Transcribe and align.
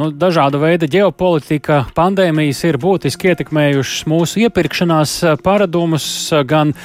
Nu, 0.00 0.06
dažāda 0.16 0.56
veida 0.56 0.86
ģeopolitika, 0.88 1.82
pandēmijas 1.92 2.62
ir 2.64 2.78
būtiski 2.80 3.34
ietekmējušas 3.34 4.06
mūsu 4.08 4.40
iepirkšanās 4.46 5.12
eh, 5.28 5.34
paradumus, 5.44 6.06
eh, 6.32 6.40
gan 6.48 6.72
eh, 6.72 6.78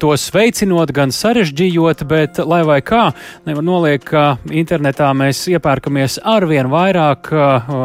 tos 0.00 0.26
veicinot, 0.34 0.92
gan 0.94 1.12
sarežģījot, 1.14 2.04
bet 2.10 2.40
lai 2.44 2.62
vai 2.66 2.80
kā, 2.84 3.08
nevar 3.48 3.66
noliekt, 3.66 4.08
ka 4.10 4.24
internetā 4.50 5.10
mēs 5.16 5.44
iepērkamies 5.54 6.20
arvien 6.34 6.70
vairāk, 6.72 7.32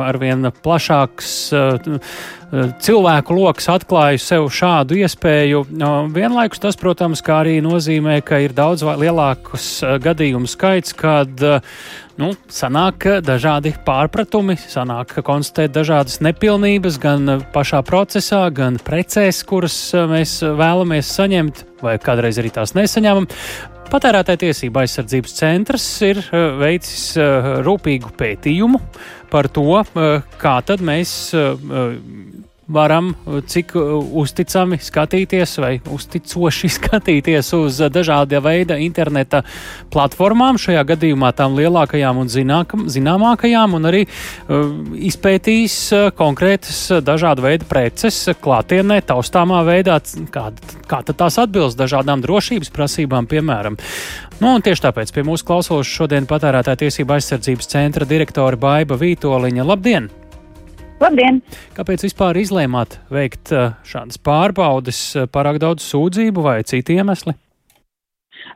arvien 0.05 0.52
plašāks 0.64 1.32
cilvēku 2.82 3.36
lokus 3.38 3.70
atklāja 3.70 4.20
sev 4.21 4.48
šādu 4.54 4.98
iespēju. 5.04 5.64
Vienlaikus 6.16 6.62
tas, 6.64 6.78
protams, 6.80 7.21
arī 7.30 7.60
nozīmē, 7.62 8.20
ka 8.26 8.42
ir 8.42 8.56
daudz 8.58 8.84
lielāks 8.84 9.70
gadījumu 10.02 10.50
skaits, 10.50 10.96
kad 10.98 11.30
nu, 12.20 12.32
sanāk 12.52 13.06
dažādi 13.26 13.76
pārpratumi, 13.86 14.58
sanāk 14.60 15.20
konstatēt 15.26 15.76
dažādas 15.78 16.20
nepilnības 16.26 16.98
gan 17.02 17.35
pašā 17.53 17.84
procesā, 17.85 18.48
gan 18.49 18.81
precēs, 18.81 19.44
kuras 19.48 19.77
mēs 20.09 20.40
vēlamies 20.41 21.13
saņemt, 21.20 21.66
vai 21.84 21.98
kādreiz 22.02 22.40
arī 22.42 22.52
tās 22.56 22.76
nesaņemam. 22.78 23.28
Patērētāja 23.90 24.44
tiesība 24.44 24.84
aizsardzības 24.84 25.34
centrs 25.40 25.86
ir 26.05 26.22
veicis 26.60 27.16
rūpīgu 27.66 28.14
pētījumu 28.20 28.82
par 29.32 29.50
to, 29.54 29.82
kā 30.42 30.55
tad 30.66 30.84
mēs 30.86 31.16
varam 32.70 33.12
uh, 33.14 33.40
cik 33.46 33.73
uh, 33.76 33.98
uzticami 34.22 34.77
skatīties 34.82 35.55
vai 35.62 35.72
uzticoši 35.91 36.70
skatīties 36.77 37.54
uz 37.58 37.82
uh, 37.82 37.90
dažāda 37.94 38.41
veida 38.46 38.77
interneta 38.80 39.41
platformām, 39.94 40.60
šajā 40.62 40.84
gadījumā 40.94 41.32
tām 41.38 41.58
lielākajām 41.58 42.22
un 42.22 42.30
zinākam, 42.32 42.86
zināmākajām, 42.91 43.76
un 43.80 43.90
arī 43.90 44.05
uh, 44.05 44.70
izpētīs 45.10 45.77
uh, 45.96 46.10
konkrētas 46.16 47.02
dažāda 47.05 47.46
veida 47.46 47.68
preces 47.70 48.22
klātienē, 48.41 49.02
taustāmā 49.10 49.63
veidā, 49.68 49.99
kā, 50.34 50.49
kā 50.90 51.02
tās 51.10 51.41
atbilst 51.41 51.80
dažādām 51.80 52.21
drošības 52.26 52.74
prasībām, 52.76 53.30
piemēram. 53.30 53.80
Nu, 54.40 54.55
tieši 54.63 54.86
tāpēc 54.86 55.12
pie 55.15 55.26
mūsu 55.27 55.48
klausos 55.48 55.90
šodien 55.90 56.30
patērētāja 56.30 56.86
tiesība 56.86 57.18
aizsardzības 57.18 57.74
centra 57.74 58.08
direktore 58.08 58.60
Baiva 58.60 58.99
Vītoliņa. 58.99 59.68
Labdien! 59.68 60.10
Labdien! 61.00 61.38
Kāpēc 61.78 62.04
vispār 62.04 62.38
izlēmāt 62.42 62.98
veikt 63.14 63.54
eh, 63.55 63.70
šādas 63.88 64.19
pārbaudes, 64.19 65.00
eh, 65.16 65.30
pārāk 65.31 65.62
daudz 65.64 65.86
sūdzību 65.88 66.44
vai 66.44 66.58
citi 66.68 66.97
iemesli? 67.00 67.36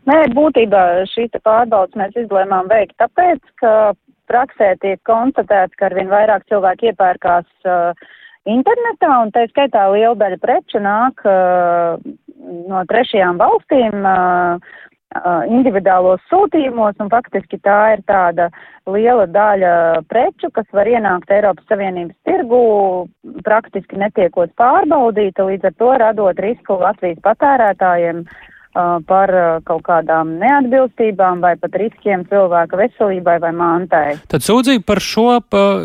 Nē, 0.09 0.17
būtībā 0.35 0.81
šīs 1.13 1.31
pārbaudas 1.39 1.95
mēs 1.99 2.17
izlēmām 2.25 2.67
veikt 2.67 2.97
tāpēc, 2.99 3.39
ka 3.61 3.93
praksē 4.27 4.73
tiek 4.83 4.99
konstatēts, 5.07 5.77
ka 5.79 5.87
arvien 5.87 6.11
vairāk 6.11 6.43
cilvēki 6.51 6.91
iepērkās 6.91 7.47
uh, 7.67 7.95
internetā, 8.49 9.11
un 9.23 9.31
tā 9.35 9.45
skaitā 9.51 9.85
liela 9.93 10.15
daļa 10.19 10.39
preču 10.43 10.81
nāk 10.83 11.23
uh, 11.27 11.99
no 12.71 12.83
trešajām 12.89 13.39
valstīm, 13.39 13.99
uh, 14.03 14.73
individuālos 15.49 16.21
sūtījumos, 16.31 16.95
un 16.99 17.09
faktiski 17.11 17.59
tā 17.63 17.95
ir 17.95 18.03
tāda 18.09 18.49
liela 18.89 19.27
daļa 19.27 19.73
preču, 20.09 20.49
kas 20.53 20.65
var 20.73 20.89
ienākt 20.89 21.31
Eiropas 21.31 21.65
Savienības 21.69 22.15
tirgu, 22.27 22.63
praktiski 23.45 23.99
netiekot 24.01 24.53
pārbaudīta, 24.59 25.45
līdz 25.47 25.69
ar 25.69 25.77
to 25.77 25.91
radot 26.01 26.39
risku 26.39 26.79
Latvijas 26.81 27.21
patērētājiem 27.23 28.25
par 28.73 29.31
kaut 29.67 29.83
kādām 29.85 30.31
neatbilstībām 30.41 31.43
vai 31.43 31.53
pat 31.61 31.75
riskiem 31.77 32.23
cilvēka 32.29 32.79
veselībai 32.79 33.35
vai 33.43 33.51
mantai. 33.53 34.15
Tad 34.31 34.45
sūdzība 34.45 34.85
par 34.87 35.01
šo 35.03 35.27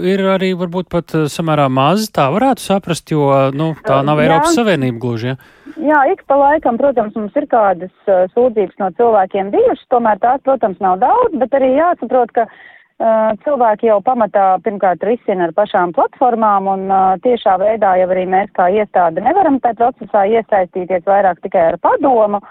ir 0.08 0.24
arī 0.32 0.54
varbūt 0.56 0.88
pat 0.92 1.16
samērā 1.28 1.68
maz, 1.68 2.08
tā 2.14 2.30
varētu 2.32 2.64
saprast, 2.64 3.12
jo 3.12 3.28
nu, 3.52 3.74
tā 3.84 4.00
nav 4.06 4.22
Eiropas 4.24 4.54
Jā. 4.54 4.62
Savienība 4.62 5.02
gluži. 5.04 5.34
Ja? 5.34 5.36
Jā, 5.78 5.98
ik 6.10 6.24
pa 6.26 6.34
laikam, 6.34 6.78
protams, 6.80 7.14
mums 7.14 7.36
ir 7.38 7.46
kādas 7.50 7.92
uh, 8.10 8.24
sūdzības 8.34 8.80
no 8.82 8.88
cilvēkiem 8.98 9.52
bijušas, 9.52 9.86
tomēr 9.92 10.18
tās, 10.22 10.40
protams, 10.46 10.80
nav 10.82 10.98
daudz, 11.02 11.36
bet 11.38 11.54
arī 11.54 11.68
jāsaprot, 11.76 12.32
ka 12.34 12.46
uh, 12.48 13.36
cilvēki 13.44 13.86
jau 13.86 14.00
pamatā 14.02 14.46
pirmkārt 14.64 15.04
risina 15.06 15.46
ar 15.46 15.54
pašām 15.54 15.92
platformām 15.94 16.66
un 16.72 16.82
uh, 16.90 17.12
tiešā 17.22 17.54
veidā 17.62 17.94
jau 18.00 18.08
arī 18.10 18.24
mēs 18.32 18.50
kā 18.58 18.66
iestāde 18.74 19.22
nevaram 19.22 19.60
tajā 19.62 19.78
procesā 19.84 20.24
iesaistīties 20.32 21.06
vairāk 21.06 21.44
tikai 21.46 21.68
ar 21.74 21.78
padomu. 21.84 22.42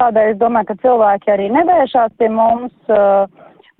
Tādēļ 0.00 0.32
es 0.32 0.40
domāju, 0.40 0.70
ka 0.70 0.80
cilvēki 0.82 1.32
arī 1.34 1.52
nevēršās 1.52 2.16
pie 2.18 2.32
mums. 2.32 2.74
Uh, 2.88 3.28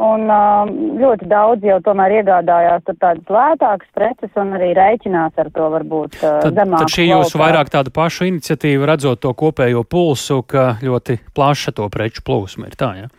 Un 0.01 0.23
um, 0.33 0.71
ļoti 0.97 1.27
daudz 1.29 1.65
jau 1.67 1.77
tomēr 1.85 2.15
iegādājās 2.23 2.87
tādas 2.89 3.27
lētākas 3.29 3.91
preces 3.93 4.39
un 4.41 4.55
arī 4.57 4.71
rēķinās 4.79 5.37
ar 5.43 5.51
to 5.53 5.67
varbūt 5.75 6.17
uh, 6.23 6.39
tad, 6.41 6.57
zemāku. 6.57 6.87
Tad 6.87 6.95
šī 6.95 7.05
jūsu 7.11 7.41
vairāk 7.43 7.69
tāda 7.75 7.93
paša 7.93 8.31
iniciatīva, 8.31 8.89
redzot 8.95 9.21
to 9.21 9.35
kopējo 9.37 9.85
pulsu, 9.85 10.41
ka 10.49 10.79
ļoti 10.81 11.19
plaša 11.37 11.77
to 11.77 11.91
preču 11.93 12.25
plūsma 12.25 12.71
ir 12.71 12.79
tā, 12.81 12.91
ja? 13.03 13.13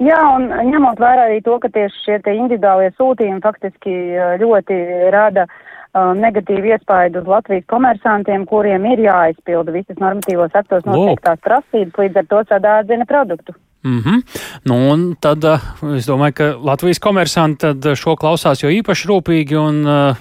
Jā, 0.00 0.22
un 0.38 0.48
ņemot 0.70 1.02
vērā 1.02 1.28
arī 1.28 1.42
to, 1.44 1.58
ka 1.60 1.68
tieši 1.76 2.04
šie 2.06 2.18
te 2.24 2.32
individuālie 2.38 2.88
sūtījumi 2.96 3.44
faktiski 3.44 3.98
uh, 4.16 4.38
ļoti 4.40 4.80
rada 5.12 5.44
uh, 5.44 5.67
negatīvu 5.94 6.74
iespaidu 6.74 7.22
uz 7.22 7.30
Latvijas 7.30 7.64
komersantiem, 7.70 8.44
kuriem 8.46 8.84
ir 8.92 9.06
jāizpilda 9.06 9.72
visas 9.72 9.98
normatīvos 10.02 10.54
aktos 10.54 10.84
noteiktās 10.86 11.40
prasības, 11.44 11.96
līdz 11.98 12.22
ar 12.22 12.28
to 12.32 12.44
sadārdzina 12.52 13.08
produktu. 13.08 13.56
Mm 13.84 14.02
-hmm. 14.02 14.22
nu, 14.62 14.90
un 14.90 15.16
tad 15.20 15.44
uh, 15.44 15.60
es 15.96 16.06
domāju, 16.06 16.32
ka 16.32 16.44
Latvijas 16.62 16.98
komersanti 16.98 17.94
šo 17.94 18.16
klausās 18.16 18.62
jau 18.62 18.70
īpaši 18.70 19.08
rūpīgi 19.08 19.54
un 19.56 19.86
uh, 19.86 20.16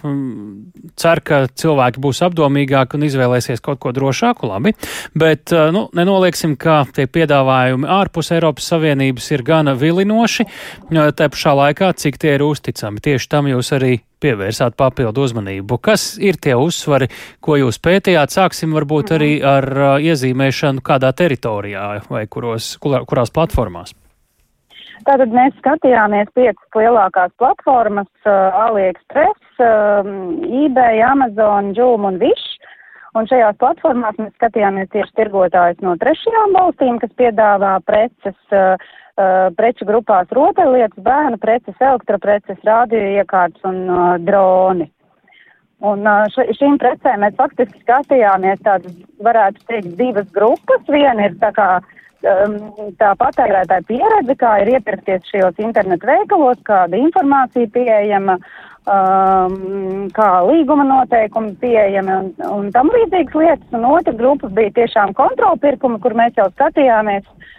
cer, 0.95 1.19
ka 1.19 1.47
cilvēki 1.47 1.99
būs 1.99 2.21
apdomīgāki 2.21 2.95
un 2.95 3.03
izvēlēsies 3.03 3.61
kaut 3.61 3.79
ko 3.79 3.91
drošāku. 3.91 4.47
Labi, 4.47 4.73
bet 5.15 5.51
uh, 5.51 5.71
nu, 5.73 5.89
nenolieksim, 5.93 6.55
ka 6.55 6.85
tie 6.93 7.07
piedāvājumi 7.07 7.87
ārpus 7.87 8.31
Eiropas 8.31 8.67
Savienības 8.67 9.31
ir 9.31 9.43
gana 9.43 9.73
vilinoši, 9.73 10.43
uh, 10.43 11.09
te 11.09 11.29
pašā 11.29 11.55
laikā, 11.55 11.93
cik 11.93 12.17
tie 12.17 12.35
ir 12.35 12.43
uzticami. 12.43 12.99
Tieši 12.99 13.29
tam 13.29 13.47
jūs 13.47 13.73
arī 13.73 13.99
pievērsāt 14.23 14.77
papildu 14.79 15.27
uzmanību. 15.27 15.77
Kas 15.83 16.15
ir 16.21 16.39
tie 16.41 16.55
uzsvari, 16.57 17.09
ko 17.43 17.59
jūs 17.59 17.79
pētījāt? 17.83 18.33
Sāksim 18.33 18.75
varbūt 18.77 19.13
arī 19.17 19.31
mhm. 19.37 19.47
ar 19.53 19.69
uh, 19.77 19.93
iezīmēšanu 20.01 20.83
kādā 20.85 21.13
teritorijā 21.13 21.87
vai 22.09 22.25
kuros, 22.31 22.75
kurās 22.81 23.33
platformās. 23.33 23.95
Tātad 25.07 25.31
mēs 25.31 25.53
skatījāmies 25.61 26.27
piecas 26.35 26.75
lielākās 26.75 27.31
platformas 27.39 28.09
uh,- 28.25 28.55
AliExpress, 28.65 29.61
uh, 29.61 30.07
eBay, 30.65 30.99
Amazon, 31.05 31.71
Joom 31.77 32.09
un 32.09 32.19
Wish. 32.19 32.55
Un 33.15 33.25
šajās 33.29 33.55
platformās 33.61 34.17
mēs 34.19 34.33
skatījāmies 34.35 34.91
tieši 34.93 35.15
tirgotājus 35.17 35.79
no 35.85 35.95
trešajām 36.01 36.57
valstīm, 36.57 36.99
kas 37.01 37.13
piedāvā 37.17 37.77
preces 37.87 38.37
uh, 38.51 38.75
uh, 39.17 39.47
preču 39.57 39.87
grupās 39.87 40.29
rotaļlietas, 40.33 41.01
bērnu 41.03 41.39
preces, 41.41 41.75
elektropreces, 41.79 42.61
rādioiekārtas 42.67 43.65
un 43.69 43.83
uh, 43.89 44.05
droni. 44.21 44.89
Un 45.85 46.07
uh, 46.09 46.25
š, 46.31 46.47
šīm 46.57 46.79
precēm 46.81 47.21
mēs 47.21 47.37
faktiski 47.37 47.83
skatījāmies 47.83 48.63
tādas, 48.65 48.93
varētu 49.23 49.61
teikt, 49.69 49.93
divas 49.99 50.29
grupas. 50.33 50.85
Viena 50.89 51.27
ir 51.27 51.35
tā 51.41 51.51
kā 51.53 51.67
um, 51.77 52.55
tā 53.01 53.11
patērētāja 53.19 53.85
pieredze, 53.89 54.37
kā 54.39 54.55
ir 54.63 54.73
iepirkties 54.77 55.29
šajos 55.33 55.61
internetu 55.61 56.09
veikalos, 56.09 56.63
kāda 56.65 56.97
informācija 56.97 57.69
pieejama, 57.75 58.39
um, 58.89 60.07
kā 60.17 60.31
līguma 60.49 60.87
noteikumi 60.89 61.53
pieejami 61.61 62.15
un, 62.15 62.33
un 62.49 62.73
tam 62.73 62.89
līdzīgas 62.93 63.37
lietas. 63.37 63.69
Un 63.77 63.85
otra 63.91 64.17
grupa 64.17 64.49
bija 64.49 64.73
tiešām 64.81 65.13
kontrolpirkumi, 65.17 66.01
kur 66.01 66.17
mēs 66.17 66.41
jau 66.41 66.49
skatījāmies 66.55 67.29
uh, 67.29 67.53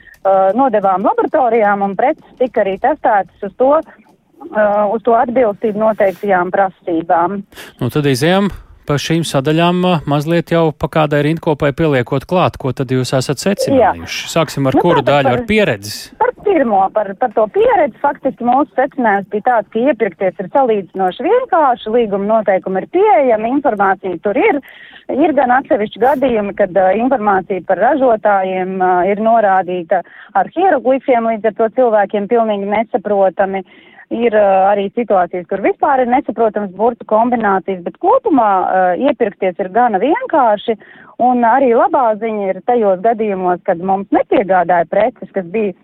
nodevām 0.56 1.04
laboratorijām 1.06 1.82
un 1.86 1.96
preces 1.98 2.38
tika 2.40 2.64
arī 2.64 2.76
testētas 2.82 3.48
uz 3.48 3.52
to, 3.60 3.70
uh, 3.78 4.86
uz 4.94 5.04
to 5.06 5.14
atbilstību 5.18 5.78
noteiktajām 5.82 6.50
prasībām. 6.54 7.42
Nu, 7.80 7.90
tad 7.92 8.08
izējām 8.10 8.50
pa 8.88 8.96
šīm 9.00 9.24
sadaļām 9.28 9.82
uh, 9.84 10.06
mazliet 10.08 10.52
jau 10.54 10.70
pa 10.72 10.88
kādai 10.92 11.20
rindkopai 11.26 11.74
pieliekot 11.76 12.24
klāt, 12.28 12.56
ko 12.60 12.72
tad 12.72 12.92
jūs 12.94 13.12
esat 13.18 13.42
secinājuši? 13.42 14.22
Jā. 14.24 14.32
Sāksim 14.32 14.68
ar 14.70 14.78
nu, 14.78 14.84
kuru 14.84 15.04
daļu, 15.04 15.28
par, 15.28 15.40
ar 15.42 15.48
pieredzi? 15.50 15.96
Par 16.20 16.32
pirmo, 16.46 16.80
par, 16.94 17.10
par 17.20 17.34
to 17.36 17.44
pieredzi, 17.54 18.00
faktiski 18.02 18.46
mūsu 18.48 18.72
secinājums 18.78 19.28
bija 19.34 19.46
tāds, 19.50 19.72
ka 19.74 19.82
iepirkties 19.92 20.40
ir 20.40 20.48
salīdzinoši 20.54 21.26
vienkārši, 21.26 21.92
līguma 21.98 22.30
noteikumi 22.38 22.84
ir 22.84 22.88
pieejami, 22.96 23.52
informācija 23.58 24.22
tur 24.24 24.40
ir. 24.40 24.62
Ir 25.08 25.32
gan 25.32 25.52
atsevišķi 25.54 26.00
gadījumi, 26.02 26.52
kad 26.56 26.74
uh, 26.76 26.90
informācija 27.00 27.64
par 27.68 27.80
ražotājiem 27.80 28.74
uh, 28.76 29.04
ir 29.08 29.22
norādīta 29.24 30.02
ar 30.36 30.50
hieroglifiem, 30.56 31.30
līdz 31.32 31.48
ar 31.48 31.60
to 31.60 31.70
cilvēkiem 31.78 32.28
pilnīgi 32.28 32.68
nesaprotami. 32.68 33.64
Uh, 33.64 33.97
Ir 34.08 34.32
uh, 34.32 34.70
arī 34.70 34.86
situācijas, 34.96 35.44
kur 35.50 35.60
vispār 35.60 36.00
ir 36.00 36.08
nesaprotams 36.08 36.72
burtu 36.78 37.04
kombinācijas, 37.10 37.82
bet 37.84 37.98
kopumā 38.00 38.48
uh, 38.64 39.02
iepirkties 39.04 39.60
ir 39.60 39.68
gana 39.74 40.00
vienkārši. 40.00 40.78
Un 41.20 41.44
arī 41.44 41.74
labā 41.76 42.14
ziņa 42.16 42.46
ir 42.48 42.60
tajos 42.64 43.02
gadījumos, 43.04 43.60
kad 43.68 43.82
mums 43.84 44.08
nepiegādāja 44.14 44.88
preces, 44.88 45.28
kas 45.34 45.44
bija 45.52 45.74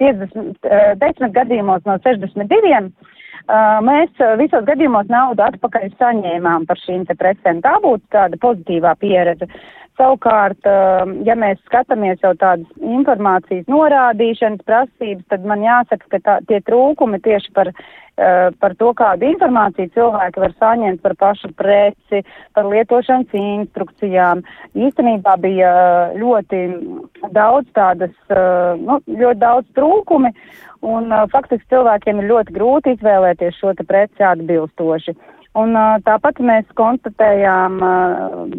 50, 0.00 0.56
uh, 0.64 0.92
10 1.04 1.36
gadījumos 1.36 1.84
no 1.84 1.98
62. 2.06 2.84
Mēs 3.82 4.20
visos 4.38 4.62
gadījumos 4.68 5.08
naudu 5.10 5.42
atpakaļ 5.42 5.88
saņēmām 5.98 6.68
par 6.68 6.78
šīm 6.78 7.06
precēm. 7.08 7.62
Tā 7.64 7.72
būtu 7.82 8.04
tāda 8.14 8.38
pozitīvā 8.38 8.92
pieredze. 9.00 9.48
Savukārt, 10.00 10.64
ja 11.28 11.34
mēs 11.36 11.58
skatāmies 11.66 12.22
jau 12.24 12.30
tādas 12.40 12.64
informācijas 12.80 13.66
norādīšanas 13.68 14.64
prasības, 14.64 15.26
tad 15.28 15.44
man 15.44 15.60
jāsaka, 15.60 16.06
ka 16.14 16.20
tā, 16.24 16.36
tie 16.48 16.62
trūkumi 16.64 17.20
tieši 17.20 17.52
par 17.52 17.68
Eh, 18.20 18.50
par 18.60 18.74
to, 18.76 18.90
kādu 18.92 19.24
informāciju 19.30 19.88
cilvēki 19.94 20.42
var 20.42 20.52
saņemt 20.60 21.00
par 21.00 21.14
pašu 21.16 21.48
preci, 21.56 22.20
par 22.52 22.66
lietošanas 22.68 23.32
instrukcijām. 23.38 24.42
Īstenībā 24.76 25.38
bija 25.40 25.70
eh, 25.70 26.18
ļoti 26.20 26.60
daudz 27.32 27.70
tādas, 27.78 28.12
eh, 28.28 28.82
nu, 28.82 28.98
ļoti 29.06 29.40
daudz 29.40 29.72
trūkumi, 29.78 30.34
un 30.90 31.08
faktiski 31.32 31.72
cilvēkiem 31.72 32.20
ir 32.20 32.28
ļoti 32.34 32.58
grūti 32.58 32.96
izvēlēties 32.98 33.56
šo 33.56 33.72
preci 33.88 34.26
atbilstoši. 34.26 35.16
Un 35.58 35.74
tāpat 36.06 36.38
mēs 36.46 36.68
konstatējām 36.78 37.80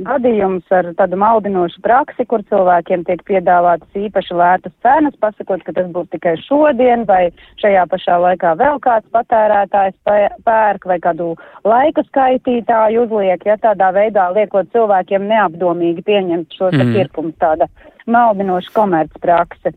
gadījumus 0.04 0.74
ar 0.76 0.90
tādu 1.00 1.16
maldinošu 1.22 1.80
praksi, 1.86 2.26
kur 2.28 2.44
cilvēkiem 2.50 3.06
tiek 3.08 3.22
piedāvātas 3.30 3.96
īpaši 3.96 4.36
lētas 4.36 4.74
cenas, 4.84 5.16
pasakot, 5.24 5.64
ka 5.64 5.72
tas 5.78 5.88
būs 5.96 6.10
tikai 6.12 6.34
šodien, 6.44 7.06
vai 7.08 7.30
šajā 7.64 7.86
pašā 7.94 8.18
laikā 8.26 8.52
vēl 8.60 8.82
kāds 8.84 9.08
patērētājs 9.16 9.96
pērk, 10.44 10.90
vai 10.92 11.00
kādu 11.00 11.30
laika 11.64 12.04
skaitītāju 12.10 13.06
uzliek, 13.06 13.48
ja 13.48 13.56
tādā 13.64 13.94
veidā 13.96 14.28
liekot 14.36 14.68
cilvēkiem 14.76 15.30
neapdomīgi 15.32 16.04
pieņemt 16.04 16.60
šo 16.60 16.74
mm. 16.76 16.92
pirkumu 16.98 17.32
tāda 17.40 17.72
maldinoša 18.12 18.76
komercprakse. 18.76 19.72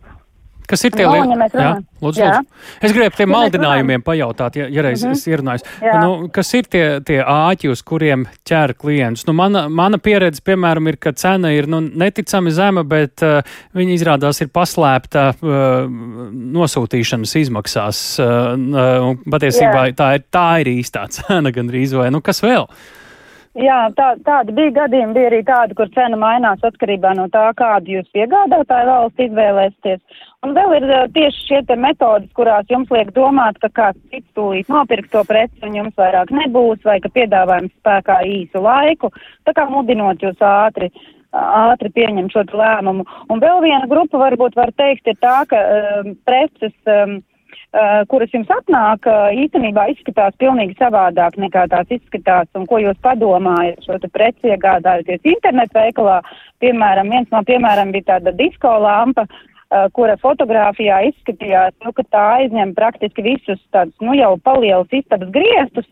Kas 0.69 0.85
ir 0.87 0.95
tie? 0.97 1.05
Nu, 1.05 1.37
ja 1.53 1.75
lūdzu, 2.05 2.21
jā. 2.21 2.41
lūdzu. 2.41 2.79
Es 2.85 2.95
gribēju 2.95 3.13
par 3.13 3.21
tiem 3.21 3.33
maldinājumiem 3.33 4.05
pajautāt, 4.05 4.59
ja, 4.59 4.69
ja 4.73 4.85
reiz 4.85 5.03
mm 5.03 5.11
-hmm. 5.11 5.19
es 5.19 5.27
ierunājos. 5.29 5.67
Nu, 5.83 6.29
kas 6.33 6.55
ir 6.55 6.69
tie, 6.71 6.85
tie 7.05 7.21
āķi, 7.23 7.71
uz 7.73 7.83
kuriem 7.83 8.27
ķer 8.49 8.75
klientus? 8.79 9.27
Nu, 9.27 9.33
mana, 9.33 9.69
mana 9.69 9.99
pieredze, 9.99 10.43
piemēram, 10.45 10.89
ir, 10.89 10.97
ka 10.97 11.13
cena 11.13 11.53
ir 11.53 11.69
nu, 11.69 11.81
neticami 11.81 12.51
zema, 12.51 12.85
bet 12.85 13.23
uh, 13.23 13.41
viņa 13.75 13.93
izrādās 13.95 14.41
ir 14.41 14.49
paslēpta 14.49 15.35
uh, 15.35 15.89
nosūtīšanas 16.59 17.37
izmaksās. 17.45 18.19
Uh, 18.19 18.27
uh, 18.27 19.17
patiesībā 19.31 19.89
jā. 19.89 19.95
tā 19.95 20.15
ir, 20.15 20.29
tā 20.31 20.61
ir 20.61 20.75
īstā 20.79 21.09
cena 21.17 21.51
gandrīz 21.51 21.97
vai, 21.97 22.11
nu, 22.11 22.21
kas 22.21 22.43
vēl? 22.43 22.69
Jā, 23.55 23.77
tā, 23.95 24.09
tādi 24.27 24.51
bija 24.51 24.73
gadījumi, 24.81 25.15
bija 25.15 25.29
arī 25.31 25.39
tādi, 25.47 25.77
kur 25.79 25.91
cena 25.95 26.17
mainās 26.19 26.63
atkarībā 26.67 27.13
no 27.15 27.29
tā, 27.31 27.45
kādu 27.55 27.93
jūs 27.93 28.09
piegādātāju 28.17 28.89
valsts 28.89 29.25
izvēlēsieties. 29.29 30.23
Un 30.43 30.57
vēl 30.57 30.75
ir 30.81 30.87
tieši 31.15 31.45
šie 31.47 31.61
te 31.69 31.77
metodas, 31.79 32.27
kurās 32.35 32.67
jums 32.73 32.91
liek 32.91 33.13
domāt, 33.15 33.61
ka 33.63 33.71
kāds 33.79 34.01
cits 34.11 34.27
tūlīt 34.35 34.73
nopirks 34.73 35.13
to 35.13 35.23
preci 35.29 35.63
un 35.63 35.79
jums 35.79 35.95
vairāk 36.01 36.35
nebūs, 36.35 36.83
vai 36.83 36.99
ka 37.05 37.13
piedāvājums 37.15 37.71
spēkā 37.79 38.19
īsu 38.27 38.65
laiku, 38.65 39.13
tā 39.47 39.55
kā 39.55 39.69
mudinot 39.71 40.25
jūs 40.27 40.43
ātri 40.43 40.91
ātri 41.35 41.91
pieņem 41.95 42.29
šo 42.31 42.45
lēmumu. 42.55 43.07
Un 43.31 43.41
vēl 43.43 43.63
viena 43.65 43.87
grupa 43.91 44.21
varbūt 44.23 44.55
var 44.59 44.71
teikt 44.79 45.09
ir 45.11 45.17
tā, 45.23 45.41
ka 45.51 45.59
um, 45.59 46.13
preces 46.27 46.75
um, 46.87 47.17
kuras 48.11 48.33
jums 48.35 48.51
atnāk, 48.55 49.09
uh, 49.11 49.31
īstenībā 49.45 49.87
izskatās 49.93 50.37
pilnīgi 50.39 50.77
savādāk 50.79 51.39
nekā 51.41 51.67
tās 51.73 51.91
izskatās, 51.95 52.51
un 52.59 52.69
ko 52.71 52.81
jūs 52.83 53.01
padomājat 53.05 53.87
šo 53.87 53.99
te 54.03 54.11
preci 54.13 54.53
iegādājoties 54.53 55.33
internetu 55.35 55.79
veikalā. 55.79 56.21
Piemēram, 56.63 57.11
viens 57.11 57.35
no 57.35 57.43
piemēram 57.47 57.93
bija 57.95 58.15
tāda 58.15 58.35
disko 58.37 58.77
lampa, 58.85 59.27
kura 59.97 60.17
fotografijā 60.23 61.01
izskatījās, 61.11 61.77
nu, 61.85 61.93
ka 61.97 62.05
tā 62.15 62.25
aizņem 62.41 62.75
praktiski 62.77 63.25
visus 63.27 63.63
tādus, 63.75 63.95
nu, 64.05 64.15
jau 64.19 64.35
palielus 64.45 64.93
istabas 64.95 65.33
griestus, 65.35 65.89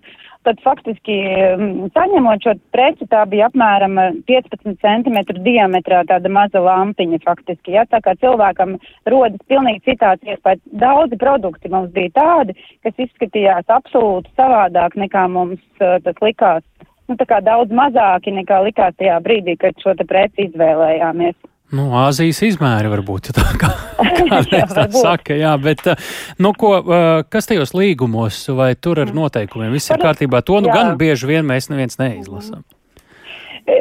tad 0.46 0.58
faktiski 0.64 1.17
mm, 1.56 1.90
saņemot 1.94 2.44
šo 2.44 2.55
preci, 2.75 3.06
tā 3.11 3.23
bija 3.31 3.49
apmēram 3.50 3.99
15 4.29 4.79
cm 4.82 5.19
diametrā 5.44 6.02
tāda 6.08 6.32
maza 6.32 6.62
lampiņa 6.62 7.23
faktiski. 7.25 7.76
Ja? 7.76 7.87
Tā 7.90 8.02
kā 8.05 8.17
cilvēkam 8.23 8.76
rodas 9.11 9.43
pilnīgi 9.50 9.84
citāds 9.93 10.26
iespējas. 10.26 10.62
Daudzi 10.82 11.19
produkti 11.20 11.70
mums 11.73 11.93
bija 11.94 12.14
tādi, 12.19 12.56
kas 12.82 13.06
izskatījās 13.06 13.70
absolūti 13.70 14.32
savādāk 14.38 14.99
nekā 14.99 15.29
mums 15.31 15.62
uh, 15.81 15.99
tas 16.05 16.19
likās. 16.25 16.67
Nu, 17.11 17.19
tā 17.19 17.26
kā 17.29 17.40
daudz 17.44 17.75
mazāki 17.75 18.34
nekā 18.34 18.62
likās 18.67 18.94
tajā 18.99 19.19
brīdī, 19.23 19.56
kad 19.61 19.79
šo 19.82 19.94
te 19.99 20.06
preci 20.08 20.49
izvēlējāmies. 20.49 21.37
Nu, 21.73 21.89
Āzijas 21.97 22.43
izmēri 22.45 22.91
varbūt 22.93 23.33
tā 23.37 23.49
kā 23.61 23.73
kādreiz 24.33 24.75
tā 24.75 24.87
saka, 24.95 25.37
jā, 25.39 25.53
bet, 25.63 25.85
eh, 25.91 26.13
nu, 26.43 26.53
ko, 26.59 26.75
eh, 26.81 27.25
kas 27.33 27.49
tajos 27.51 27.75
līgumos 27.77 28.45
vai 28.57 28.73
tur 28.77 29.03
ar 29.05 29.13
noteikumiem? 29.15 29.73
Viss 29.75 29.93
ir 29.93 30.03
kārtībā. 30.03 30.43
To, 30.47 30.61
nu, 30.63 30.71
jā. 30.73 30.79
gan 30.79 31.01
bieži 31.01 31.31
vien 31.31 31.49
mēs 31.49 31.71
neviens 31.73 31.99
neizlasām. 32.01 32.65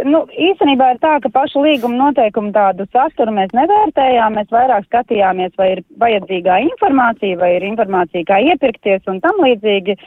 Nu, 0.06 0.24
īstenībā 0.30 0.92
ir 0.94 1.00
tā, 1.02 1.16
ka 1.24 1.30
pašu 1.34 1.64
līguma 1.66 1.98
noteikumu 2.08 2.52
tādu 2.56 2.86
saturu 2.94 3.34
mēs 3.36 3.54
nevērtējām, 3.58 4.36
mēs 4.38 4.52
vairāk 4.54 4.86
skatījāmies, 4.88 5.56
vai 5.58 5.72
ir 5.76 5.82
vajadzīgā 6.02 6.60
informācija, 6.68 7.40
vai 7.42 7.56
ir 7.58 7.66
informācija, 7.72 8.28
kā 8.30 8.42
iepirkties 8.52 9.10
un 9.12 9.22
tam 9.24 9.42
līdzīgi. 9.46 9.98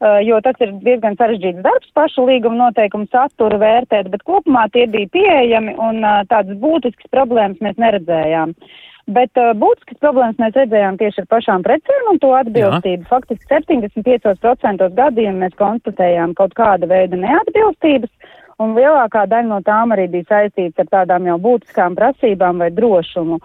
Uh, 0.00 0.16
jo 0.24 0.38
tas 0.40 0.56
ir 0.64 0.70
diezgan 0.80 1.12
sarežģīts 1.20 1.60
darbs 1.60 1.90
pašu 1.92 2.24
līguma 2.24 2.56
noteikumu 2.56 3.04
saturu 3.12 3.58
vērtēt, 3.60 4.08
bet 4.08 4.22
kopumā 4.24 4.62
tie 4.72 4.86
bija 4.88 5.10
pieejami 5.12 5.74
un 5.76 6.00
eh, 6.00 6.22
tādas 6.30 6.56
būtiskas 6.62 7.10
problēmas 7.12 7.60
mēs 7.60 7.76
neredzējām. 7.76 8.54
Bet 9.12 9.36
uh, 9.36 9.50
būtiskas 9.60 10.00
problēmas 10.00 10.40
mēs 10.40 10.56
redzējām 10.56 10.96
tieši 11.02 11.20
ar 11.20 11.28
pašām 11.34 11.66
precēm 11.66 12.08
un 12.14 12.20
to 12.22 12.32
atbilstību. 12.38 13.04
Jā. 13.04 13.10
Faktiski 13.12 13.52
75% 13.52 14.88
gadījumu 15.02 15.44
mēs 15.44 15.60
konstatējām 15.60 16.32
kaut 16.38 16.56
kāda 16.56 16.88
veida 16.88 17.20
neatbilstības, 17.20 18.32
un 18.60 18.76
lielākā 18.76 19.24
daļa 19.30 19.48
no 19.48 19.62
tām 19.66 19.94
arī 19.94 20.06
bija 20.12 20.28
saistīts 20.34 20.80
ar 20.82 20.92
tādām 20.92 21.26
jau 21.30 21.38
būtiskām 21.40 21.96
prasībām 21.98 22.62
vai 22.62 22.70
drošumu. 22.76 23.40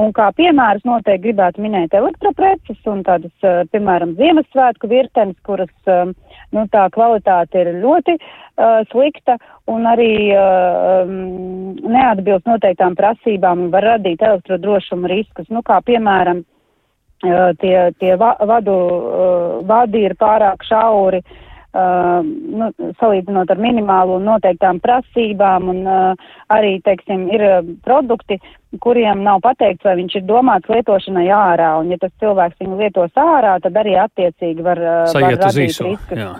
Un 0.00 0.14
kā 0.16 0.30
piemērs 0.32 0.84
noteikti 0.88 1.26
gribētu 1.26 1.60
minēt 1.60 1.92
elektropreces 1.96 2.78
un 2.88 3.02
tādas, 3.04 3.32
eh, 3.44 3.64
piemēram, 3.72 4.14
Ziemassvētku 4.16 4.88
virtenes, 4.88 5.36
kuras, 5.44 5.72
eh, 5.86 6.12
nu, 6.54 6.62
tā 6.72 6.86
kvalitāte 6.94 7.60
ir 7.60 7.68
ļoti 7.82 8.16
uh, 8.16 8.80
slikta 8.90 9.36
un 9.70 9.84
arī 9.86 10.34
uh, 10.34 11.06
neatbilst 11.06 12.48
noteiktām 12.48 12.96
prasībām 12.98 13.66
un 13.66 13.70
var 13.70 13.86
radīt 13.86 14.24
elektrodrošuma 14.26 15.08
riskus. 15.08 15.46
Nu, 15.48 15.62
kā 15.62 15.78
piemēram, 15.86 16.42
uh, 16.42 17.52
tie, 17.62 17.76
tie 18.02 18.16
va 18.18 18.34
vadu, 18.40 18.74
uh, 18.74 19.54
vadi 19.66 20.02
ir 20.08 20.16
pārāk 20.18 20.66
šauri. 20.66 21.22
Uh, 21.22 21.49
uh, 21.74 22.20
nu, 22.24 22.70
salīdzinot 23.00 23.50
ar 23.50 23.60
minimālo 23.60 24.18
noteiktām 24.22 24.80
prasībām, 24.84 25.70
un 25.72 25.82
uh, 25.88 26.30
arī, 26.52 26.78
teiksim, 26.86 27.28
ir 27.34 27.46
produkti, 27.86 28.40
kuriem 28.82 29.24
nav 29.26 29.42
pateikts, 29.44 29.84
vai 29.86 29.96
viņš 30.02 30.20
ir 30.20 30.28
domāts 30.28 30.70
lietošanai 30.70 31.26
ārā, 31.34 31.72
un 31.82 31.90
ja 31.94 31.98
tas 32.00 32.14
cilvēks 32.22 32.60
viņu 32.62 32.80
lietos 32.80 33.18
ārā, 33.18 33.58
tad 33.64 33.76
arī 33.82 33.98
attiecīgi 34.00 34.66
var, 34.66 34.80
uh, 34.80 35.04
var 35.14 35.36
radīt 35.36 35.60
riskus. 35.64 36.16
Jā. 36.16 36.32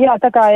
Jā, 0.00 0.14
tā 0.16 0.30
kā 0.32 0.46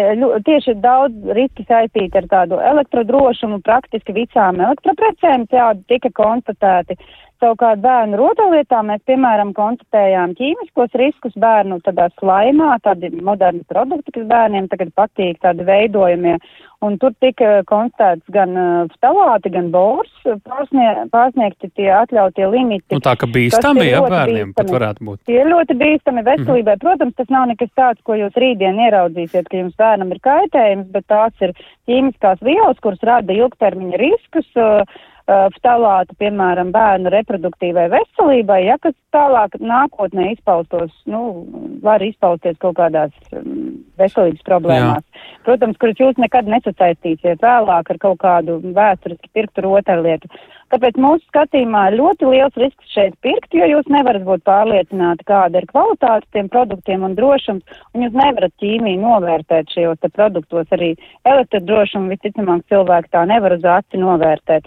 tieši 0.46 0.78
daudz 0.80 1.26
riski 1.37 1.66
saistīti 1.68 2.16
ar 2.16 2.25
tādu 2.30 2.56
elektrodrošumu, 2.56 3.58
praktiski 3.66 4.14
visām 4.16 4.62
elektroprecēm 4.64 5.44
tādi 5.52 5.85
tika 5.92 6.08
konstatēti. 6.16 6.96
Uh, 6.96 7.25
Savukārt 7.40 7.83
bērnu 7.85 8.19
rotaļlietā 8.21 8.83
mēs, 8.87 9.02
piemēram, 9.09 9.52
konstatējām 9.57 10.37
ķīmiskos 10.38 10.95
riskus 11.00 11.35
bērnu 11.40 11.81
tādā 11.85 12.09
slaimā, 12.21 12.76
tādi 12.85 13.11
moderni 13.16 13.64
produkti, 13.69 14.14
kas 14.16 14.28
bērniem 14.31 14.71
tagad 14.73 14.95
patīk, 14.97 15.40
tādi 15.45 15.66
veidojumie. 15.66 16.38
Un 16.85 16.99
tur 17.00 17.14
tika 17.25 17.62
konstatēts 17.69 18.28
gan 18.33 18.52
uh, 18.61 18.90
stalāti, 18.99 19.49
gan 19.55 19.71
bors, 19.73 20.12
pārsnie, 20.45 20.87
pārsniegti 21.12 21.71
tie 21.73 21.88
atļautie 21.97 22.45
limiti. 22.52 22.93
Nu, 22.93 23.00
tā 23.00 23.14
ka 23.16 23.28
bīstami, 23.33 23.87
ja 23.88 24.02
bērniem 24.05 24.52
bīstami. 24.52 24.57
pat 24.59 24.75
varētu 24.76 25.09
būt. 25.09 25.23
Tie 25.31 25.38
ir 25.40 25.49
ļoti 25.50 25.78
bīstami 25.81 26.25
veselībai. 26.26 26.76
Mm 26.76 26.76
-hmm. 26.76 26.85
Protams, 26.85 27.16
tas 27.16 27.33
nav 27.33 27.49
nekas 27.49 27.73
tāds, 27.81 28.02
ko 28.05 28.14
jūs 28.21 28.37
rītdien 28.37 28.76
ieraudzīsiet, 28.76 29.49
ka 29.49 29.57
jums 29.57 29.76
bērnam 29.81 30.12
ir 30.12 30.21
kaitējums, 30.21 30.93
bet 30.93 31.09
tās 31.09 31.33
ir 31.40 31.57
ķīmiskās 31.88 32.45
vielas, 32.45 32.81
kuras 32.85 33.00
rada 33.02 33.33
ilgtermiņa 33.33 34.05
riskus. 34.05 34.49
Uh, 34.57 34.66
uh, 34.66 35.05
ftalātu, 35.26 36.14
piemēram, 36.21 36.71
bērnu 36.75 37.11
reproduktīvai 37.11 37.88
veselībai, 37.90 38.61
ja 38.68 38.76
kas 38.83 38.95
tālāk 39.14 39.56
nākotnē 39.59 40.30
izpaustos, 40.37 40.92
nu, 41.11 41.47
var 41.83 42.02
izpausties 42.04 42.59
kaut 42.62 42.76
kādās 42.78 43.14
um, 43.35 43.80
veselības 43.99 44.45
problēmās. 44.47 45.02
Jā. 45.02 45.25
Protams, 45.49 45.78
kuras 45.83 45.99
jūs 45.99 46.21
nekad 46.23 46.47
nesasaistīsiet 46.50 47.42
vēlāk 47.42 47.90
ar 47.90 47.99
kaut 48.02 48.21
kādu 48.23 48.61
vēsturiski 48.76 49.33
pirktu 49.35 49.66
rotaļlietu. 49.66 50.30
Tāpēc 50.75 50.97
mūsu 50.99 51.23
skatījumā 51.30 51.85
ir 51.90 51.99
ļoti 52.00 52.30
liels 52.30 52.56
risks 52.59 52.95
šeit 52.95 53.14
pirkt, 53.23 53.54
jo 53.54 53.66
jūs 53.71 53.87
nevarat 53.90 54.25
būt 54.26 54.42
pārliecināti, 54.47 55.26
kāda 55.26 55.62
ir 55.62 55.68
kvalitāte 55.71 56.26
tiem 56.35 56.50
produktiem 56.50 57.06
un 57.06 57.14
drošums, 57.18 57.78
un 57.95 58.06
jūs 58.06 58.18
nevarat 58.18 58.54
ķīmiju 58.62 59.02
novērtēt 59.02 59.71
šajos 59.75 60.11
produktos. 60.14 60.66
Arī 60.75 60.95
elektrodrošumu 61.26 62.14
visticamāk 62.14 62.66
cilvēki 62.71 63.14
tā 63.14 63.23
nevar 63.30 63.54
uz 63.59 63.66
aci 63.76 64.02
novērtēt. 64.02 64.66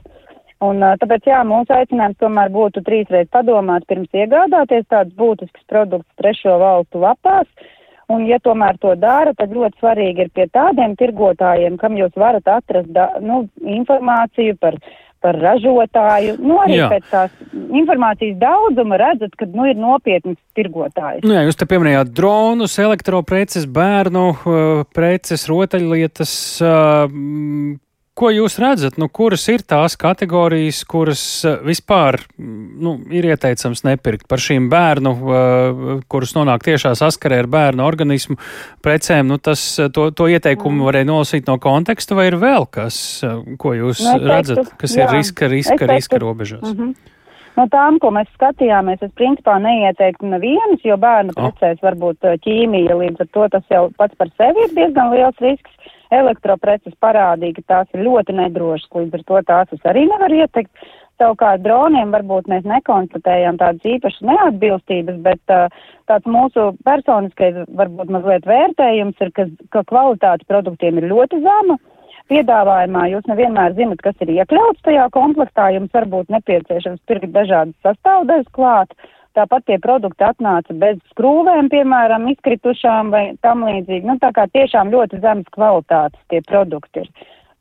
Un, 0.59 0.83
tāpēc, 0.99 1.27
jā, 1.29 1.39
mūsu 1.47 1.71
aicinājums 1.71 2.19
tomēr 2.19 2.49
būtu 2.51 2.83
trīsreiz 2.83 3.29
padomāt 3.31 3.85
pirms 3.87 4.11
iegādāties 4.11 4.89
tādus 4.91 5.15
būtiskus 5.15 5.63
produktus 5.71 6.19
trešo 6.19 6.57
valstu 6.59 6.99
lapās. 6.99 7.47
Un, 8.11 8.25
ja 8.27 8.41
tomēr 8.43 8.79
to 8.81 8.95
dara, 8.99 9.35
tad 9.37 9.53
ļoti 9.53 9.79
svarīgi 9.79 10.25
ir 10.25 10.31
pie 10.35 10.49
tādiem 10.51 10.97
tirgotājiem, 10.99 11.77
kam 11.79 11.95
jūs 11.95 12.11
varat 12.17 12.47
atrast 12.49 12.89
da, 12.91 13.11
nu, 13.21 13.43
informāciju 13.61 14.57
par, 14.59 14.75
par 15.23 15.37
ražotāju. 15.39 16.35
Nu, 16.41 16.57
arī 16.65 16.81
jā. 16.81 16.89
pēc 16.91 17.07
tās 17.07 17.35
informācijas 17.53 18.39
daudzuma 18.41 18.99
redzat, 18.99 19.37
ka 19.39 19.47
nu, 19.53 19.69
ir 19.69 19.79
nopietns 19.79 20.41
tirgotājs. 20.57 21.21
Nu, 21.23 21.37
jā, 21.37 21.45
jūs 21.47 21.61
te 21.61 21.69
pieminējāt 21.69 22.11
dronus, 22.17 22.75
elektropreces, 22.81 23.69
bērnu 23.79 24.25
preces, 24.97 25.45
rotaļlietas. 25.47 26.33
Uh, 26.65 27.77
Ko 28.19 28.27
jūs 28.35 28.57
redzat, 28.59 28.97
nu, 28.99 29.07
kuras 29.07 29.45
ir 29.47 29.61
tās 29.63 29.95
kategorijas, 29.99 30.81
kuras 30.89 31.21
eh, 31.47 31.59
vispār 31.63 32.17
nu, 32.35 32.97
ir 33.15 33.29
ieteicams 33.29 33.85
nepirkt 33.87 34.25
par 34.27 34.41
šīm 34.43 34.67
bērnu, 34.71 35.13
uh, 35.15 35.91
kuras 36.11 36.33
nonāk 36.35 36.65
tiešā 36.67 36.91
saskarē 36.99 37.37
ar 37.45 37.47
bērnu 37.51 37.85
organismu 37.85 38.35
precēm? 38.83 39.29
Nu, 39.31 39.37
tas, 39.39 39.63
eh, 39.79 39.87
to, 39.95 40.09
to 40.11 40.27
ieteikumu 40.27 40.81
mm. 40.81 40.87
varēja 40.89 41.07
nolasīt 41.07 41.47
no 41.47 41.55
konteksta, 41.63 42.17
vai 42.17 42.27
ir 42.27 42.35
vēl 42.41 42.67
kas, 42.67 42.97
ko 43.61 43.71
jūs 43.77 44.03
nu, 44.03 44.17
redzat, 44.27 44.73
kas 44.81 44.97
jā, 44.97 45.05
ir 45.05 45.15
riska, 45.15 45.47
riska, 45.47 45.77
teiktu, 45.77 45.95
riska 45.95 46.19
robežās? 46.19 46.65
Mm 46.67 46.75
-hmm. 46.75 47.15
No 47.55 47.65
tām, 47.71 47.99
ko 47.99 48.11
mēs 48.15 48.27
skatījāmies, 48.35 49.01
es 49.03 49.11
principā 49.19 49.57
neieteiktu 49.63 50.27
nevienas, 50.27 50.83
jo 50.83 50.95
bērnu 50.97 51.33
precēs 51.35 51.79
var 51.83 51.95
būt 51.95 52.27
ķīmija, 52.43 52.95
līdz 52.95 53.23
ar 53.23 53.27
to 53.33 53.47
tas 53.55 53.63
jau 53.71 53.89
pats 53.97 54.15
par 54.15 54.29
sevi 54.37 54.63
ir 54.67 54.75
diezgan 54.75 55.11
liels 55.11 55.39
risks 55.43 55.71
elektropreces 56.13 56.95
parādīja, 57.03 57.59
ka 57.59 57.67
tās 57.73 57.93
ir 57.93 58.05
ļoti 58.07 58.35
nedrošas, 58.39 58.89
līdz 58.95 59.19
ar 59.19 59.27
to 59.27 59.43
tās 59.49 59.75
es 59.77 59.85
arī 59.89 60.07
nevaru 60.09 60.41
ieteikt. 60.43 60.89
Savukārt 61.19 61.65
droniem 61.65 62.13
varbūt 62.15 62.47
mēs 62.47 62.63
nekonstatējam 62.63 63.57
tādas 63.59 63.83
īpašas 63.83 64.23
neatbilstības, 64.23 65.17
bet 65.25 65.51
uh, 65.51 65.67
tāds 66.07 66.29
mūsu 66.31 66.69
personiskais 66.87 67.57
varbūt 67.75 68.13
mazliet 68.15 68.47
vērtējums 68.47 69.19
ir, 69.25 69.33
ka, 69.35 69.49
ka 69.75 69.83
kvalitāte 69.91 70.47
produktiem 70.47 71.01
ir 71.01 71.09
ļoti 71.11 71.41
zema. 71.43 71.75
Piedāvājumā 72.31 73.09
jūs 73.09 73.27
nevienmēr 73.27 73.75
zinat, 73.75 73.99
kas 74.05 74.15
ir 74.23 74.31
iekļauts 74.37 74.85
tajā 74.85 75.09
komplektā, 75.11 75.71
jums 75.75 75.91
varbūt 75.97 76.31
nepieciešams 76.31 77.03
pirkt 77.09 77.33
dažādas 77.35 77.75
sastāvdaļas 77.83 78.51
klāt. 78.55 78.95
Uh, 78.95 79.18
Tāpat 79.37 79.65
tie 79.69 79.77
produkti 79.81 80.25
atnāca 80.25 80.73
bez 80.81 80.97
skrūvēm, 81.13 81.69
piemēram, 81.69 82.25
izkritušām 82.31 83.11
vai 83.13 83.23
tam 83.45 83.61
līdzīgi. 83.67 84.07
Nu, 84.09 84.17
tā 84.21 84.31
kā 84.35 84.47
tiešām 84.49 84.89
ļoti 84.93 85.21
zemes 85.21 85.51
kvalitātes 85.53 86.21
tie 86.33 86.41
produkti 86.47 87.05
ir. 87.05 87.11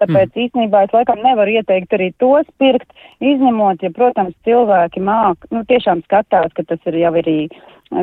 Tāpēc 0.03 0.29
mm. 0.31 0.43
īstenībā 0.45 0.85
es 0.87 0.95
laikam 0.95 1.23
nevaru 1.25 1.57
ieteikt 1.59 1.97
arī 1.97 2.13
tos 2.23 2.47
pirkt, 2.63 2.93
izņemot, 3.19 3.83
ja, 3.83 3.91
protams, 3.95 4.37
cilvēki 4.47 5.03
māk, 5.03 5.49
nu, 5.55 5.65
tiešām 5.67 6.05
skatās, 6.07 6.55
ka 6.55 6.65
tas 6.69 6.79
ir 6.87 7.01
jau 7.01 7.13
arī 7.19 7.39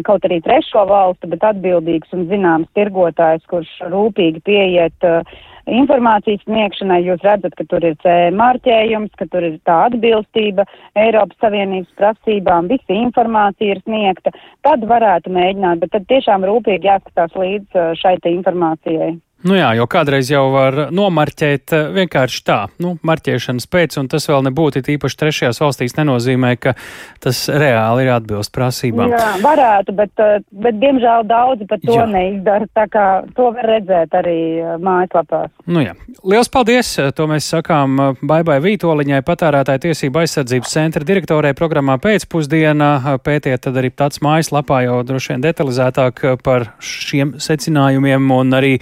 kaut 0.06 0.26
arī 0.26 0.40
trešo 0.44 0.86
valstu, 0.90 1.30
bet 1.32 1.44
atbildīgs 1.46 2.14
un 2.16 2.26
zināms 2.30 2.72
tirgotājs, 2.78 3.46
kurš 3.52 3.70
rūpīgi 3.92 4.42
pieiet 4.48 5.06
uh, 5.08 5.22
informācijas 5.70 6.42
sniegšanai. 6.46 7.02
Jūs 7.06 7.26
redzat, 7.26 7.54
ka 7.58 7.68
tur 7.70 7.86
ir 7.86 7.98
C 8.04 8.16
marķējums, 8.36 9.14
ka 9.20 9.30
tur 9.32 9.46
ir 9.46 9.60
tā 9.70 9.78
atbilstība 9.90 10.66
Eiropas 11.00 11.38
Savienības 11.44 11.94
prasībām, 12.02 12.72
visa 12.72 12.98
informācija 12.98 13.78
ir 13.78 13.84
sniegta. 13.86 14.34
Tad 14.66 14.86
varētu 14.90 15.34
mēģināt, 15.38 15.86
bet 15.86 15.94
tad 15.96 16.10
tiešām 16.10 16.48
rūpīgi 16.50 16.90
jāskatās 16.90 17.38
līdz 17.38 17.80
uh, 17.80 17.94
šai 18.02 18.18
informācijai. 18.34 19.14
Nu 19.44 19.54
jā, 19.54 19.68
jo 19.76 19.84
kādreiz 19.92 20.30
jau 20.32 20.48
var 20.54 20.88
nomarķēt 20.96 21.74
eh, 21.76 21.88
vienkārši 22.00 22.40
tā, 22.48 22.58
nu, 22.82 22.96
marķēšanas 23.06 23.68
pēc, 23.70 23.98
un 24.00 24.08
tas 24.10 24.26
vēl 24.30 24.46
nebūtu 24.48 24.82
īpaši 24.96 25.20
trešajās 25.22 25.60
valstīs 25.62 25.98
nenozīmē, 25.98 26.54
ka 26.58 26.74
tas 27.22 27.44
reāli 27.52 28.08
ir 28.08 28.14
atbilst 28.16 28.54
prasībām. 28.56 29.12
Jā, 29.14 29.36
varētu, 29.44 29.94
bet, 29.98 30.14
eh, 30.24 30.40
bet 30.66 30.80
diemžēl 30.82 31.28
daudzi 31.30 31.68
pat 31.70 31.84
to 31.86 31.98
jā. 32.00 32.06
neizdara, 32.10 32.70
tā 32.74 32.88
kā 32.90 33.06
to 33.38 33.52
var 33.58 33.70
redzēt 33.70 34.16
arī 34.18 34.38
eh, 34.64 34.72
mājaslapās. 34.82 35.52
Nu 35.70 35.84
jā, 35.84 35.94
liels 36.24 36.50
paldies, 36.50 36.96
to 37.18 37.28
mēs 37.30 37.52
sakām 37.54 38.02
Baibai 38.26 38.58
Vītoliņai, 38.64 39.22
patērētāja 39.28 39.84
tiesība 39.90 40.24
aizsardzības 40.24 40.74
centra 40.80 41.06
direktorē 41.06 41.54
programmā 41.60 42.00
pēcpusdienā, 42.02 43.20
pētiet 43.22 43.68
tad 43.68 43.78
arī 43.84 43.94
tāds 43.94 44.24
mājaslapā 44.26 44.82
jau 44.88 44.98
droši 45.06 45.36
vien 45.36 45.46
detalizētāk 45.46 46.26
par 46.42 46.72
šiem 46.82 47.36
secinājumiem 47.44 48.34
un 48.40 48.58
arī 48.58 48.76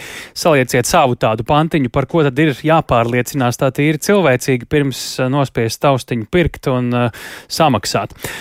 salieciet 0.43 0.89
savu 0.89 1.17
tādu 1.19 1.45
pantiņu, 1.47 1.91
par 1.93 2.07
ko 2.11 2.23
tad 2.25 2.39
ir 2.41 2.53
jāpārliecinās 2.67 3.59
tā 3.61 3.71
tīri 3.75 4.01
cilvēcīgi 4.03 4.69
pirms 4.69 5.03
eh, 5.19 5.31
nospiest 5.31 5.81
taustiņu 5.83 6.29
pirkt 6.33 6.69
un 6.71 6.89
uh, 6.95 7.25
samaksāt. 7.51 8.13